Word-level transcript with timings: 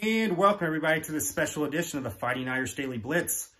And 0.00 0.38
welcome 0.38 0.66
everybody 0.66 1.02
to 1.02 1.12
this 1.12 1.28
special 1.28 1.64
edition 1.64 1.98
of 1.98 2.04
the 2.04 2.10
Fighting 2.10 2.48
Irish 2.48 2.74
Daily 2.74 2.96
Blitz. 2.96 3.50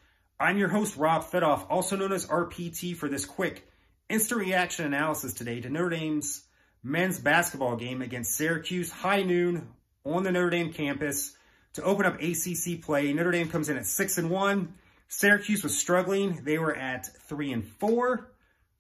I'm 0.41 0.57
your 0.57 0.71
host, 0.71 0.97
Rob 0.97 1.25
Fedoff, 1.25 1.67
also 1.69 1.95
known 1.95 2.11
as 2.11 2.27
RPT 2.27 2.97
for 2.97 3.07
this 3.07 3.27
quick 3.27 3.69
instant 4.09 4.41
reaction 4.41 4.87
analysis 4.87 5.35
today 5.35 5.61
to 5.61 5.69
Notre 5.69 5.91
Dame's 5.91 6.43
men's 6.83 7.19
basketball 7.19 7.77
game 7.77 8.01
against 8.01 8.35
Syracuse, 8.35 8.91
high 8.91 9.23
noon 9.23 9.69
on 10.07 10.23
the 10.23 10.33
Notre 10.33 10.49
Dame 10.49 10.73
campus 10.73 11.37
to 11.75 11.83
open 11.83 12.07
up 12.07 12.15
ACC 12.23 12.81
play. 12.81 13.13
Notre 13.13 13.33
Dame 13.33 13.51
comes 13.51 13.69
in 13.69 13.77
at 13.77 13.85
6 13.85 14.17
and 14.17 14.31
1. 14.31 14.75
Syracuse 15.09 15.63
was 15.63 15.79
struggling. 15.79 16.41
They 16.45 16.57
were 16.57 16.75
at 16.75 17.15
3 17.29 17.53
and 17.53 17.65
4. 17.67 18.33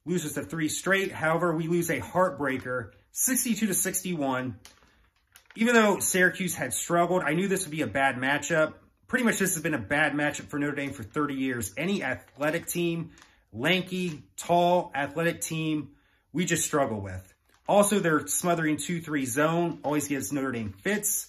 Loses 0.06 0.32
to 0.34 0.42
three 0.42 0.70
straight. 0.70 1.12
However, 1.12 1.54
we 1.54 1.68
lose 1.68 1.90
a 1.90 2.00
heartbreaker, 2.00 2.92
62 3.12 3.66
to 3.66 3.74
61 3.74 4.56
even 5.54 5.74
though 5.74 5.98
Syracuse 5.98 6.54
had 6.54 6.72
struggled, 6.72 7.22
I 7.22 7.34
knew 7.34 7.48
this 7.48 7.64
would 7.64 7.70
be 7.70 7.82
a 7.82 7.86
bad 7.86 8.16
matchup. 8.16 8.74
Pretty 9.06 9.24
much 9.24 9.38
this 9.38 9.54
has 9.54 9.62
been 9.62 9.74
a 9.74 9.78
bad 9.78 10.14
matchup 10.14 10.48
for 10.48 10.58
Notre 10.58 10.74
Dame 10.74 10.92
for 10.92 11.02
30 11.02 11.34
years. 11.34 11.74
Any 11.76 12.02
athletic 12.02 12.66
team, 12.66 13.10
lanky, 13.52 14.22
tall, 14.36 14.90
athletic 14.94 15.42
team, 15.42 15.90
we 16.32 16.46
just 16.46 16.64
struggle 16.64 17.00
with. 17.00 17.32
Also, 17.68 18.00
their 18.00 18.26
smothering 18.26 18.76
2-3 18.76 19.26
zone 19.26 19.80
always 19.84 20.08
gives 20.08 20.32
Notre 20.32 20.52
Dame 20.52 20.72
fits. 20.72 21.28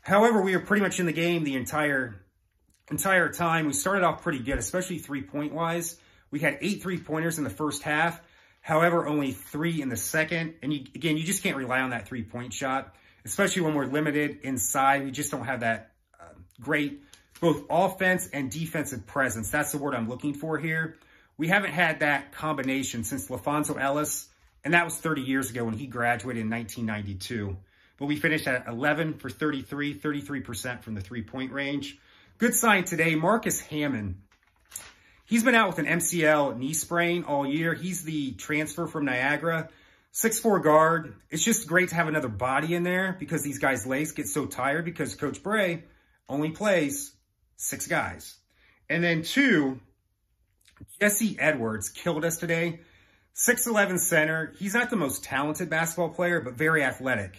However, 0.00 0.40
we 0.40 0.56
were 0.56 0.62
pretty 0.62 0.82
much 0.82 1.00
in 1.00 1.06
the 1.06 1.12
game 1.12 1.42
the 1.42 1.56
entire 1.56 2.22
entire 2.88 3.28
time. 3.28 3.66
We 3.66 3.72
started 3.72 4.04
off 4.04 4.22
pretty 4.22 4.38
good, 4.38 4.58
especially 4.58 4.98
three-point 4.98 5.52
wise. 5.52 5.98
We 6.30 6.38
had 6.38 6.58
eight 6.60 6.82
three-pointers 6.82 7.38
in 7.38 7.44
the 7.44 7.50
first 7.50 7.82
half. 7.82 8.20
However, 8.60 9.06
only 9.06 9.32
three 9.32 9.82
in 9.82 9.88
the 9.88 9.96
second. 9.96 10.54
And 10.62 10.72
you, 10.72 10.86
again, 10.94 11.16
you 11.16 11.24
just 11.24 11.42
can't 11.42 11.56
rely 11.56 11.80
on 11.80 11.90
that 11.90 12.06
three-point 12.06 12.52
shot 12.52 12.94
especially 13.26 13.62
when 13.62 13.74
we're 13.74 13.86
limited 13.86 14.40
inside. 14.42 15.04
We 15.04 15.10
just 15.10 15.30
don't 15.30 15.44
have 15.44 15.60
that 15.60 15.92
uh, 16.18 16.24
great 16.60 17.02
both 17.40 17.64
offense 17.68 18.28
and 18.32 18.50
defensive 18.50 19.06
presence. 19.06 19.50
That's 19.50 19.72
the 19.72 19.78
word 19.78 19.94
I'm 19.94 20.08
looking 20.08 20.34
for 20.34 20.58
here. 20.58 20.96
We 21.36 21.48
haven't 21.48 21.72
had 21.72 22.00
that 22.00 22.32
combination 22.32 23.04
since 23.04 23.28
LaPhonso 23.28 23.80
Ellis, 23.80 24.28
and 24.64 24.72
that 24.72 24.84
was 24.84 24.96
30 24.96 25.22
years 25.22 25.50
ago 25.50 25.64
when 25.64 25.74
he 25.74 25.86
graduated 25.86 26.42
in 26.42 26.50
1992. 26.50 27.56
But 27.98 28.06
we 28.06 28.16
finished 28.16 28.46
at 28.46 28.66
11 28.66 29.18
for 29.18 29.28
33, 29.28 29.98
33% 29.98 30.82
from 30.82 30.94
the 30.94 31.00
three-point 31.00 31.52
range. 31.52 31.98
Good 32.38 32.54
sign 32.54 32.84
today, 32.84 33.14
Marcus 33.14 33.60
Hammond. 33.60 34.16
He's 35.26 35.42
been 35.42 35.54
out 35.54 35.68
with 35.68 35.78
an 35.78 35.86
MCL 35.86 36.56
knee 36.56 36.74
sprain 36.74 37.24
all 37.24 37.46
year. 37.46 37.74
He's 37.74 38.02
the 38.04 38.32
transfer 38.32 38.86
from 38.86 39.04
Niagara. 39.04 39.68
Six 40.16 40.40
four 40.40 40.60
guard. 40.60 41.14
It's 41.28 41.44
just 41.44 41.66
great 41.66 41.90
to 41.90 41.94
have 41.94 42.08
another 42.08 42.30
body 42.30 42.74
in 42.74 42.84
there 42.84 43.14
because 43.20 43.42
these 43.42 43.58
guys' 43.58 43.86
legs 43.86 44.12
get 44.12 44.26
so 44.28 44.46
tired 44.46 44.86
because 44.86 45.14
Coach 45.14 45.42
Brey 45.42 45.84
only 46.26 46.52
plays 46.52 47.12
six 47.58 47.86
guys. 47.86 48.34
And 48.88 49.04
then 49.04 49.24
two, 49.24 49.78
Jesse 50.98 51.36
Edwards 51.38 51.90
killed 51.90 52.24
us 52.24 52.38
today. 52.38 52.80
6'11 53.34 53.98
center. 53.98 54.54
He's 54.58 54.72
not 54.72 54.88
the 54.88 54.96
most 54.96 55.22
talented 55.22 55.68
basketball 55.68 56.08
player, 56.08 56.40
but 56.40 56.54
very 56.54 56.82
athletic. 56.82 57.36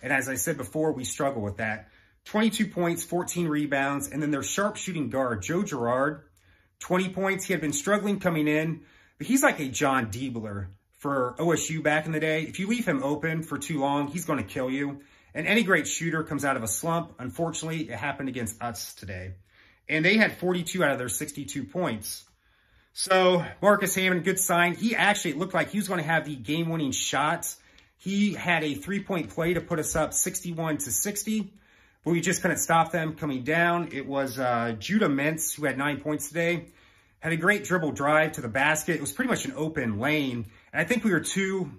And 0.00 0.12
as 0.12 0.28
I 0.28 0.36
said 0.36 0.56
before, 0.56 0.92
we 0.92 1.02
struggle 1.02 1.42
with 1.42 1.56
that. 1.56 1.88
22 2.26 2.68
points, 2.68 3.02
14 3.02 3.48
rebounds, 3.48 4.10
and 4.10 4.22
then 4.22 4.30
their 4.30 4.44
sharp 4.44 4.76
shooting 4.76 5.10
guard, 5.10 5.42
Joe 5.42 5.64
Girard, 5.64 6.22
20 6.78 7.08
points. 7.08 7.46
He 7.46 7.52
had 7.52 7.60
been 7.60 7.72
struggling 7.72 8.20
coming 8.20 8.46
in, 8.46 8.82
but 9.18 9.26
he's 9.26 9.42
like 9.42 9.58
a 9.58 9.66
Jon 9.66 10.12
Diebler 10.12 10.68
for 11.06 11.36
OSU 11.38 11.84
back 11.84 12.06
in 12.06 12.10
the 12.10 12.18
day. 12.18 12.42
If 12.42 12.58
you 12.58 12.66
leave 12.66 12.84
him 12.84 13.00
open 13.00 13.44
for 13.44 13.58
too 13.58 13.78
long, 13.78 14.08
he's 14.08 14.24
going 14.24 14.40
to 14.40 14.44
kill 14.44 14.68
you. 14.68 15.02
And 15.34 15.46
any 15.46 15.62
great 15.62 15.86
shooter 15.86 16.24
comes 16.24 16.44
out 16.44 16.56
of 16.56 16.64
a 16.64 16.66
slump. 16.66 17.14
Unfortunately, 17.20 17.82
it 17.82 17.96
happened 17.96 18.28
against 18.28 18.60
us 18.60 18.92
today. 18.92 19.34
And 19.88 20.04
they 20.04 20.16
had 20.16 20.36
42 20.38 20.82
out 20.82 20.90
of 20.90 20.98
their 20.98 21.08
62 21.08 21.62
points. 21.62 22.24
So 22.92 23.44
Marcus 23.62 23.94
Hammond, 23.94 24.24
good 24.24 24.40
sign. 24.40 24.74
He 24.74 24.96
actually 24.96 25.34
looked 25.34 25.54
like 25.54 25.70
he 25.70 25.78
was 25.78 25.86
going 25.86 26.00
to 26.00 26.06
have 26.06 26.24
the 26.24 26.34
game-winning 26.34 26.90
shots. 26.90 27.56
He 27.98 28.34
had 28.34 28.64
a 28.64 28.74
three-point 28.74 29.30
play 29.30 29.54
to 29.54 29.60
put 29.60 29.78
us 29.78 29.94
up 29.94 30.12
61 30.12 30.78
to 30.78 30.90
60, 30.90 31.52
but 32.04 32.10
we 32.10 32.20
just 32.20 32.42
couldn't 32.42 32.58
stop 32.58 32.90
them 32.90 33.14
coming 33.14 33.44
down. 33.44 33.90
It 33.92 34.08
was 34.08 34.40
uh, 34.40 34.74
Judah 34.80 35.08
Mintz 35.08 35.54
who 35.54 35.66
had 35.66 35.78
nine 35.78 36.00
points 36.00 36.26
today. 36.26 36.64
Had 37.20 37.32
a 37.32 37.36
great 37.36 37.62
dribble 37.62 37.92
drive 37.92 38.32
to 38.32 38.40
the 38.40 38.48
basket. 38.48 38.96
It 38.96 39.00
was 39.00 39.12
pretty 39.12 39.30
much 39.30 39.44
an 39.44 39.52
open 39.54 40.00
lane. 40.00 40.46
And 40.72 40.80
I 40.80 40.84
think 40.84 41.04
we 41.04 41.12
were 41.12 41.20
too, 41.20 41.70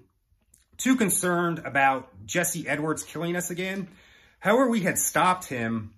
too 0.78 0.96
concerned 0.96 1.60
about 1.60 2.26
Jesse 2.26 2.68
Edwards 2.68 3.04
killing 3.04 3.36
us 3.36 3.50
again. 3.50 3.88
However, 4.40 4.70
we 4.70 4.82
had 4.82 4.98
stopped 4.98 5.46
him. 5.46 5.94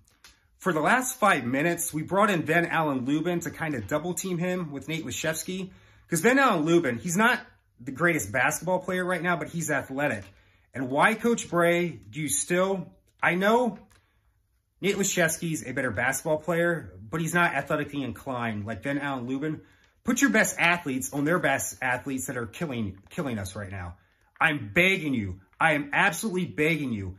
For 0.58 0.72
the 0.74 0.80
last 0.80 1.18
five 1.18 1.44
minutes, 1.44 1.92
we 1.92 2.02
brought 2.02 2.30
in 2.30 2.42
Ven-Allen 2.42 3.06
Lubin 3.06 3.40
to 3.40 3.50
kind 3.50 3.74
of 3.74 3.86
double 3.86 4.12
team 4.12 4.36
him 4.36 4.72
with 4.72 4.88
Nate 4.88 5.06
Laszewski. 5.06 5.70
Because 6.06 6.20
Ven-Allen 6.20 6.66
Lubin, 6.66 6.98
he's 6.98 7.16
not 7.16 7.40
the 7.80 7.92
greatest 7.92 8.30
basketball 8.30 8.80
player 8.80 9.04
right 9.04 9.22
now, 9.22 9.36
but 9.36 9.48
he's 9.48 9.70
athletic. 9.70 10.24
And 10.74 10.90
why, 10.90 11.14
Coach 11.14 11.48
Brey, 11.48 11.88
do 11.88 12.20
you 12.20 12.28
still... 12.28 12.92
I 13.22 13.36
know 13.36 13.78
Nate 14.80 14.96
Laszewski's 14.96 15.66
a 15.66 15.72
better 15.72 15.90
basketball 15.90 16.38
player, 16.38 16.94
but 17.10 17.20
he's 17.20 17.34
not 17.34 17.54
athletically 17.54 18.02
inclined 18.02 18.66
like 18.66 18.82
Ven-Allen 18.82 19.26
Lubin. 19.26 19.62
Put 20.10 20.22
your 20.22 20.30
best 20.30 20.56
athletes 20.58 21.12
on 21.12 21.24
their 21.24 21.38
best 21.38 21.76
athletes 21.80 22.26
that 22.26 22.36
are 22.36 22.46
killing 22.46 22.98
killing 23.10 23.38
us 23.38 23.54
right 23.54 23.70
now. 23.70 23.94
I'm 24.40 24.72
begging 24.74 25.14
you. 25.14 25.38
I 25.60 25.74
am 25.74 25.90
absolutely 25.92 26.46
begging 26.46 26.92
you. 26.92 27.14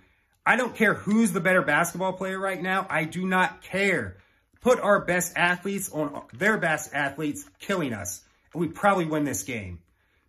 I 0.46 0.58
don't 0.58 0.76
care 0.76 0.94
who's 0.94 1.32
the 1.32 1.40
better 1.40 1.62
basketball 1.62 2.12
player 2.12 2.38
right 2.38 2.62
now. 2.62 2.86
I 2.90 3.06
do 3.06 3.26
not 3.26 3.62
care. 3.62 4.18
Put 4.60 4.82
our 4.82 5.00
best 5.06 5.38
athletes 5.38 5.90
on 5.90 6.22
their 6.34 6.58
best 6.58 6.94
athletes 6.94 7.46
killing 7.60 7.94
us. 7.94 8.26
And 8.52 8.60
we 8.60 8.68
probably 8.68 9.06
win 9.06 9.24
this 9.24 9.44
game. 9.44 9.80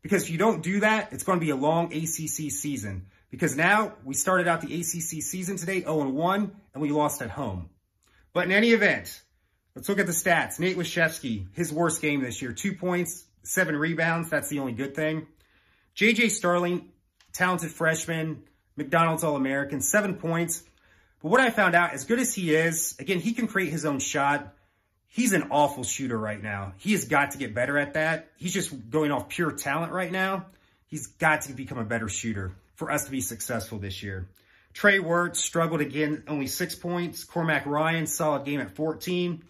Because 0.01 0.23
if 0.23 0.31
you 0.31 0.39
don't 0.39 0.63
do 0.63 0.79
that, 0.81 1.13
it's 1.13 1.25
going 1.25 1.41
to 1.41 1.45
be 1.45 1.51
a 1.51 1.57
long 1.57 1.87
ACC 1.87 2.53
season. 2.53 3.07
Because 3.33 3.57
now 3.57 3.95
we 4.05 4.15
started 4.15 4.47
out 4.47 4.61
the 4.61 4.73
ACC 4.73 5.21
season 5.21 5.57
today 5.57 5.83
0-1 5.83 6.53
and 6.75 6.81
we 6.81 6.91
lost 6.91 7.23
at 7.23 7.31
home. 7.31 7.71
But 8.33 8.45
in 8.45 8.53
any 8.53 8.71
event, 8.71 9.21
Let's 9.75 9.89
look 9.89 9.99
at 9.99 10.07
the 10.07 10.13
stats. 10.13 10.59
Nate 10.59 10.77
Laszewski, 10.77 11.47
his 11.55 11.73
worst 11.73 12.03
game 12.03 12.23
this 12.23 12.43
year. 12.43 12.53
Two 12.53 12.75
points, 12.75 13.25
seven 13.43 13.77
rebounds. 13.77 14.29
That's 14.29 14.49
the 14.49 14.59
only 14.59 14.73
good 14.73 14.95
thing. 14.95 15.27
J.J. 15.95 16.29
Starling, 16.29 16.91
talented 17.33 17.71
freshman, 17.71 18.45
McDonald's 18.77 19.25
All-American, 19.25 19.81
seven 19.81 20.15
points. 20.15 20.63
But 21.23 21.31
what 21.31 21.41
I 21.41 21.51
found 21.51 21.75
out, 21.75 21.93
as 21.93 22.05
good 22.05 22.19
as 22.19 22.35
he 22.35 22.55
is, 22.55 22.97
again, 22.99 23.21
he 23.21 23.33
can 23.33 23.47
create 23.47 23.71
his 23.71 23.85
own 23.85 23.99
shot. 23.99 24.55
He's 25.09 25.33
an 25.33 25.49
awful 25.51 25.85
shooter 25.85 26.19
right 26.19 26.43
now. 26.43 26.73
He 26.79 26.93
has 26.93 27.05
got 27.05 27.33
to 27.33 27.39
get 27.39 27.55
better 27.55 27.79
at 27.79 27.95
that. 27.95 28.31
He's 28.37 28.53
just 28.53 28.91
going 28.91 29.11
off 29.11 29.29
pure 29.29 29.53
talent 29.53 29.93
right 29.93 30.11
now. 30.11 30.47
He's 30.87 31.07
got 31.07 31.43
to 31.43 31.53
become 31.53 31.79
a 31.79 31.85
better 31.85 32.09
shooter 32.09 32.53
for 32.75 32.91
us 32.91 33.05
to 33.05 33.11
be 33.11 33.21
successful 33.21 33.79
this 33.79 34.03
year. 34.03 34.29
Trey 34.73 34.99
Wertz 34.99 35.41
struggled 35.41 35.83
again, 35.83 36.25
only 36.29 36.47
six 36.47 36.75
points. 36.75 37.25
Cormac 37.25 37.67
Ryan, 37.67 38.07
solid 38.07 38.45
game 38.45 38.61
at 38.61 38.75
14. 38.75 39.45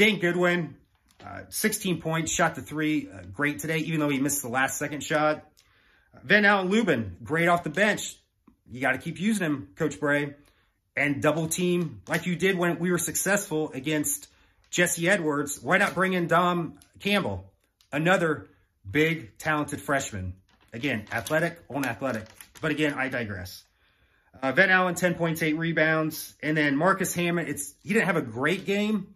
Dane 0.00 0.18
Goodwin, 0.18 0.76
uh, 1.22 1.42
16 1.50 2.00
points, 2.00 2.32
shot 2.32 2.54
the 2.54 2.62
three, 2.62 3.10
uh, 3.12 3.20
great 3.34 3.58
today, 3.58 3.80
even 3.80 4.00
though 4.00 4.08
he 4.08 4.18
missed 4.18 4.40
the 4.40 4.48
last 4.48 4.78
second 4.78 5.02
shot. 5.02 5.44
Ven-Allen 6.24 6.70
Lubin, 6.70 7.18
great 7.22 7.48
off 7.48 7.64
the 7.64 7.68
bench. 7.68 8.16
You 8.70 8.80
got 8.80 8.92
to 8.92 8.98
keep 8.98 9.20
using 9.20 9.44
him, 9.44 9.68
Coach 9.76 10.00
Brey. 10.00 10.36
And 10.96 11.20
double 11.20 11.48
team 11.48 12.00
like 12.08 12.24
you 12.24 12.34
did 12.34 12.56
when 12.56 12.78
we 12.78 12.90
were 12.90 12.96
successful 12.96 13.72
against 13.72 14.28
Jesse 14.70 15.06
Edwards. 15.06 15.60
Why 15.60 15.76
not 15.76 15.92
bring 15.92 16.14
in 16.14 16.28
Dom 16.28 16.78
Campbell, 16.98 17.52
another 17.92 18.48
big, 18.90 19.36
talented 19.36 19.82
freshman? 19.82 20.32
Again, 20.72 21.04
athletic 21.12 21.58
on 21.68 21.84
athletic. 21.84 22.24
But 22.62 22.70
again, 22.70 22.94
I 22.94 23.10
digress. 23.10 23.64
Uh, 24.42 24.52
Ven-Allen, 24.52 24.94
10 24.94 25.16
points, 25.16 25.42
8 25.42 25.58
rebounds. 25.58 26.34
And 26.42 26.56
then 26.56 26.74
Marcus 26.74 27.12
Hammond, 27.12 27.50
it's 27.50 27.74
he 27.82 27.92
didn't 27.92 28.06
have 28.06 28.16
a 28.16 28.22
great 28.22 28.64
game, 28.64 29.12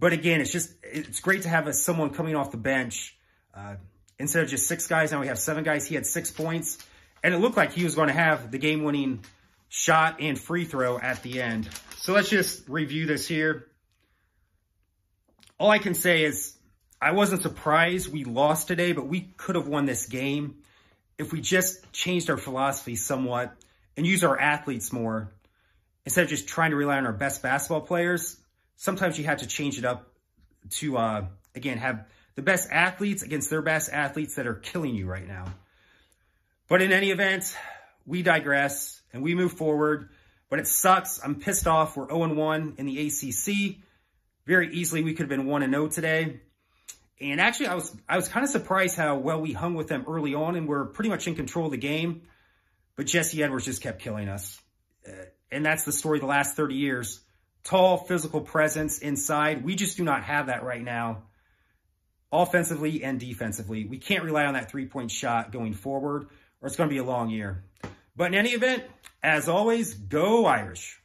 but 0.00 0.14
again, 0.14 0.40
it's 0.40 0.50
just, 0.50 0.72
it's 0.82 1.20
great 1.20 1.42
to 1.42 1.48
have 1.50 1.66
a, 1.66 1.74
someone 1.74 2.10
coming 2.10 2.34
off 2.34 2.50
the 2.50 2.56
bench. 2.56 3.16
Uh, 3.54 3.74
instead 4.18 4.42
of 4.42 4.48
just 4.48 4.66
six 4.66 4.86
guys, 4.86 5.12
now 5.12 5.20
we 5.20 5.26
have 5.26 5.38
seven 5.38 5.62
guys. 5.62 5.86
He 5.86 5.94
had 5.94 6.06
six 6.06 6.30
points. 6.30 6.78
And 7.22 7.34
it 7.34 7.38
looked 7.38 7.58
like 7.58 7.72
he 7.72 7.84
was 7.84 7.94
going 7.94 8.08
to 8.08 8.14
have 8.14 8.50
the 8.50 8.56
game-winning 8.56 9.20
shot 9.68 10.16
and 10.20 10.38
free 10.38 10.64
throw 10.64 10.98
at 10.98 11.22
the 11.22 11.42
end. 11.42 11.68
So 11.98 12.14
let's 12.14 12.30
just 12.30 12.66
review 12.66 13.04
this 13.04 13.28
here. 13.28 13.66
All 15.58 15.70
I 15.70 15.78
can 15.78 15.92
say 15.92 16.24
is 16.24 16.56
I 17.00 17.12
wasn't 17.12 17.42
surprised 17.42 18.10
we 18.10 18.24
lost 18.24 18.68
today, 18.68 18.92
but 18.92 19.06
we 19.06 19.20
could 19.36 19.54
have 19.56 19.68
won 19.68 19.84
this 19.84 20.06
game 20.06 20.56
if 21.18 21.30
we 21.30 21.42
just 21.42 21.92
changed 21.92 22.30
our 22.30 22.38
philosophy 22.38 22.96
somewhat 22.96 23.54
and 23.98 24.06
used 24.06 24.24
our 24.24 24.40
athletes 24.40 24.94
more 24.94 25.30
instead 26.06 26.24
of 26.24 26.30
just 26.30 26.48
trying 26.48 26.70
to 26.70 26.76
rely 26.76 26.96
on 26.96 27.04
our 27.04 27.12
best 27.12 27.42
basketball 27.42 27.82
players 27.82 28.38
sometimes 28.80 29.18
you 29.18 29.24
have 29.26 29.38
to 29.38 29.46
change 29.46 29.78
it 29.78 29.84
up 29.84 30.10
to, 30.70 30.96
uh, 30.96 31.26
again, 31.54 31.76
have 31.76 32.06
the 32.34 32.40
best 32.40 32.70
athletes 32.70 33.22
against 33.22 33.50
their 33.50 33.60
best 33.60 33.90
athletes 33.92 34.36
that 34.36 34.46
are 34.46 34.54
killing 34.54 34.94
you 34.94 35.06
right 35.06 35.28
now. 35.28 35.44
But 36.66 36.80
in 36.80 36.90
any 36.90 37.10
event, 37.10 37.54
we 38.06 38.22
digress 38.22 39.02
and 39.12 39.22
we 39.22 39.34
move 39.34 39.52
forward. 39.52 40.08
But 40.48 40.60
it 40.60 40.66
sucks. 40.66 41.20
I'm 41.22 41.36
pissed 41.36 41.66
off. 41.66 41.96
We're 41.96 42.06
0-1 42.06 42.78
in 42.78 42.86
the 42.86 43.06
ACC. 43.06 43.76
Very 44.46 44.74
easily, 44.74 45.02
we 45.02 45.12
could 45.12 45.30
have 45.30 45.38
been 45.38 45.46
1-0 45.46 45.94
today. 45.94 46.40
And 47.20 47.38
actually, 47.38 47.66
I 47.66 47.74
was 47.74 47.94
I 48.08 48.16
was 48.16 48.28
kind 48.28 48.44
of 48.44 48.50
surprised 48.50 48.96
how 48.96 49.18
well 49.18 49.42
we 49.42 49.52
hung 49.52 49.74
with 49.74 49.88
them 49.88 50.06
early 50.08 50.34
on, 50.34 50.56
and 50.56 50.66
we're 50.66 50.86
pretty 50.86 51.10
much 51.10 51.28
in 51.28 51.34
control 51.34 51.66
of 51.66 51.72
the 51.72 51.76
game. 51.76 52.22
But 52.96 53.04
Jesse 53.04 53.42
Edwards 53.42 53.66
just 53.66 53.82
kept 53.82 54.00
killing 54.00 54.30
us. 54.30 54.58
Uh, 55.06 55.12
and 55.52 55.66
that's 55.66 55.84
the 55.84 55.92
story 55.92 56.18
the 56.18 56.26
last 56.26 56.56
30 56.56 56.76
years. 56.76 57.20
Tall, 57.64 57.98
physical 57.98 58.40
presence 58.40 58.98
inside. 58.98 59.64
We 59.64 59.74
just 59.74 59.96
do 59.96 60.04
not 60.04 60.22
have 60.24 60.46
that 60.46 60.62
right 60.62 60.82
now, 60.82 61.24
offensively 62.32 63.04
and 63.04 63.18
defensively. 63.20 63.84
We 63.84 63.98
can't 63.98 64.24
rely 64.24 64.46
on 64.46 64.54
that 64.54 64.70
three-point 64.70 65.10
shot 65.10 65.52
going 65.52 65.74
forward, 65.74 66.28
or 66.60 66.66
it's 66.66 66.76
going 66.76 66.88
to 66.88 66.94
be 66.94 66.98
a 66.98 67.04
long 67.04 67.30
year. 67.30 67.64
But 68.16 68.28
in 68.28 68.34
any 68.34 68.50
event, 68.50 68.84
as 69.22 69.48
always, 69.48 69.94
go 69.94 70.46
Irish. 70.46 70.99